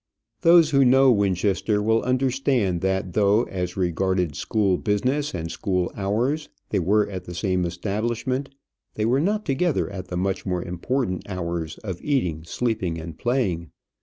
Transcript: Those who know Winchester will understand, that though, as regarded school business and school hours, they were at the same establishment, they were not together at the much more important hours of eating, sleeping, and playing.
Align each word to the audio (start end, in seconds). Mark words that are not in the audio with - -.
Those 0.41 0.71
who 0.71 0.83
know 0.83 1.11
Winchester 1.11 1.79
will 1.79 2.01
understand, 2.01 2.81
that 2.81 3.13
though, 3.13 3.43
as 3.43 3.77
regarded 3.77 4.35
school 4.35 4.79
business 4.79 5.35
and 5.35 5.51
school 5.51 5.91
hours, 5.95 6.49
they 6.69 6.79
were 6.79 7.07
at 7.07 7.25
the 7.25 7.35
same 7.35 7.65
establishment, 7.65 8.49
they 8.95 9.05
were 9.05 9.21
not 9.21 9.45
together 9.45 9.87
at 9.91 10.07
the 10.07 10.17
much 10.17 10.43
more 10.43 10.63
important 10.63 11.29
hours 11.29 11.77
of 11.83 12.01
eating, 12.01 12.43
sleeping, 12.45 12.99
and 12.99 13.19
playing. 13.19 13.69